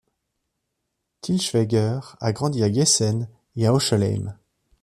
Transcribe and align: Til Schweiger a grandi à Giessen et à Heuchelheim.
Til 1.21 1.39
Schweiger 1.39 1.99
a 2.19 2.31
grandi 2.33 2.63
à 2.63 2.71
Giessen 2.71 3.27
et 3.55 3.67
à 3.67 3.71
Heuchelheim. 3.71 4.35